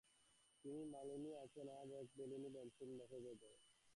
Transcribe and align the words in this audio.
তোমার 0.65 0.85
মালিনী 0.93 1.31
আছেন 1.43 1.67
আজ 1.75 1.89
একাকিনী 1.95 2.37
নেবুকুঞ্জবনে, 2.45 2.95
দেখো 3.01 3.17
গে 3.23 3.33
যাও। 3.41 3.55